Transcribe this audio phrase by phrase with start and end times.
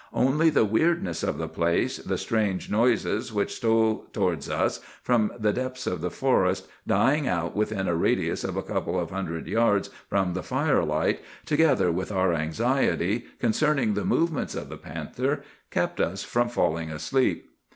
[0.15, 5.53] Only the weirdness of the place, the strange noises which stole towards us from the
[5.53, 9.91] depths of the forest, dying out within a radius of a couple of hundred yards
[10.09, 16.23] from the firelight, together with our anxiety concerning the movements of the panther, kept us
[16.23, 17.47] from falling asleep.